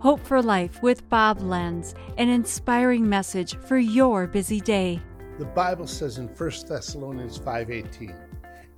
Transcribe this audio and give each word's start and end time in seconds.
Hope 0.00 0.26
for 0.26 0.40
Life 0.40 0.82
with 0.82 1.06
Bob 1.10 1.42
Lenz, 1.42 1.94
an 2.16 2.30
inspiring 2.30 3.06
message 3.06 3.56
for 3.56 3.76
your 3.76 4.26
busy 4.26 4.58
day. 4.58 4.98
The 5.38 5.44
Bible 5.44 5.86
says 5.86 6.16
in 6.16 6.26
1 6.26 6.66
Thessalonians 6.66 7.36
5:18, 7.36 8.14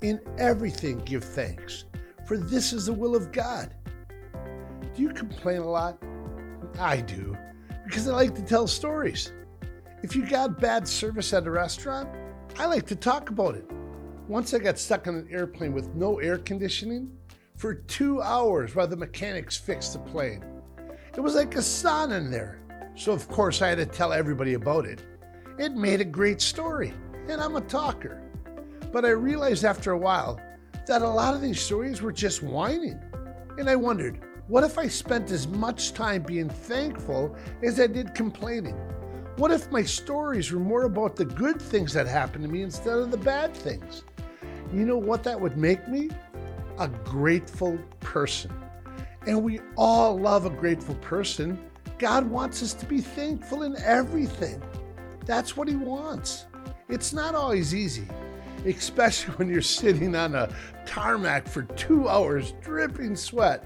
"In 0.01 0.21
everything 0.37 0.99
give 1.05 1.23
thanks, 1.23 1.85
for 2.25 2.37
this 2.37 2.73
is 2.73 2.87
the 2.87 2.93
will 2.93 3.15
of 3.15 3.31
God." 3.31 3.73
Do 4.97 5.01
you 5.01 5.11
complain 5.11 5.59
a 5.59 5.71
lot? 5.71 5.97
I 6.81 7.01
do, 7.01 7.37
because 7.85 8.09
I 8.09 8.15
like 8.15 8.35
to 8.35 8.43
tell 8.43 8.67
stories. 8.67 9.31
If 10.03 10.17
you 10.17 10.29
got 10.29 10.61
bad 10.61 10.89
service 10.89 11.33
at 11.33 11.47
a 11.47 11.53
restaurant, 11.53 12.09
I 12.59 12.67
like 12.67 12.87
to 12.87 12.97
talk 12.97 13.31
about 13.31 13.55
it. 13.55 13.71
Once 14.27 14.55
I 14.55 14.59
got 14.59 14.77
stuck 14.77 15.07
on 15.07 15.15
an 15.15 15.29
airplane 15.31 15.73
with 15.73 15.95
no 15.95 16.19
air 16.19 16.39
conditioning 16.39 17.17
for 17.55 17.75
two 17.75 18.21
hours 18.21 18.75
while 18.75 18.89
the 18.89 18.97
mechanics 18.97 19.57
fixed 19.57 19.93
the 19.93 20.01
plane. 20.01 20.45
It 21.15 21.21
was 21.21 21.35
like 21.35 21.55
a 21.57 21.59
sauna 21.59 22.19
in 22.19 22.31
there. 22.31 22.59
So, 22.95 23.13
of 23.13 23.29
course, 23.29 23.61
I 23.61 23.69
had 23.69 23.79
to 23.79 23.87
tell 23.87 24.13
everybody 24.13 24.55
about 24.55 24.87
it. 24.87 25.03
It 25.59 25.73
made 25.73 26.01
a 26.01 26.07
great 26.07 26.41
story, 26.41 26.95
and 27.29 27.41
I'm 27.41 27.57
a 27.57 27.61
talker. 27.61 28.23
But 28.91 29.05
I 29.05 29.11
realized 29.11 29.65
after 29.65 29.93
a 29.93 29.99
while 29.99 30.41
that 30.87 31.03
a 31.03 31.09
lot 31.09 31.35
of 31.35 31.43
these 31.43 31.61
stories 31.61 32.01
were 32.01 32.13
just 32.13 32.43
whining. 32.43 32.99
And 33.59 33.69
I 33.69 33.77
wondered, 33.77 34.21
what 34.49 34.65
if 34.65 34.79
I 34.79 34.89
spent 34.89 35.31
as 35.31 35.47
much 35.47 35.93
time 35.93 36.23
being 36.23 36.49
thankful 36.49 37.37
as 37.63 37.79
I 37.79 37.89
did 37.89 38.15
complaining? 38.15 38.77
What 39.37 39.51
if 39.51 39.71
my 39.71 39.83
stories 39.83 40.51
were 40.51 40.61
more 40.61 40.85
about 40.85 41.17
the 41.17 41.25
good 41.27 41.61
things 41.61 41.93
that 41.93 42.07
happened 42.07 42.45
to 42.45 42.51
me 42.51 42.63
instead 42.63 42.99
of 42.99 43.11
the 43.11 43.19
bad 43.19 43.55
things? 43.55 44.05
You 44.73 44.87
know 44.87 44.99
what 44.99 45.23
that 45.25 45.39
would 45.39 45.59
make 45.59 45.87
me? 45.89 46.11
A 46.79 46.89
grateful 46.89 47.79
person. 48.01 48.51
And 49.27 49.43
we 49.43 49.61
all 49.77 50.19
love 50.19 50.47
a 50.47 50.51
grateful 50.51 50.95
person. 50.97 51.59
God 51.99 52.27
wants 52.29 52.63
us 52.63 52.75
to 52.75 52.87
be 52.87 53.01
thankful 53.01 53.63
in 53.63 53.77
everything. 53.77 54.61
That's 55.25 55.57
what 55.57 55.69
He 55.69 55.77
wants. 55.77 56.47
It's 56.89 57.13
not 57.13 57.35
always 57.35 57.75
easy, 57.75 58.07
especially 58.67 59.35
when 59.37 59.49
you're 59.49 59.63
sitting 59.63 60.15
on 60.17 60.35
a 60.35 60.53
tarmac 60.85 61.47
for 61.47 61.63
two 61.63 62.09
hours 62.09 62.55
dripping 62.61 63.17
sweat. 63.17 63.65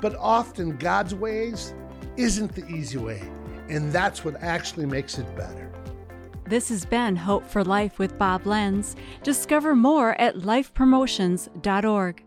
But 0.00 0.16
often 0.16 0.76
God's 0.76 1.14
ways 1.14 1.74
isn't 2.16 2.54
the 2.54 2.66
easy 2.66 2.98
way, 2.98 3.22
and 3.68 3.92
that's 3.92 4.24
what 4.24 4.42
actually 4.42 4.86
makes 4.86 5.18
it 5.18 5.36
better. 5.36 5.70
This 6.46 6.68
has 6.70 6.84
been 6.84 7.14
Hope 7.14 7.44
for 7.44 7.62
Life 7.62 7.98
with 7.98 8.18
Bob 8.18 8.46
Lenz. 8.46 8.96
Discover 9.22 9.76
more 9.76 10.18
at 10.20 10.36
lifepromotions.org. 10.36 12.24